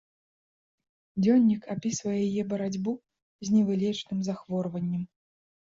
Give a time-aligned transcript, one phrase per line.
[1.25, 2.97] Дзённік апісвае яе барацьбу
[3.47, 5.09] з невылечным захворваннем.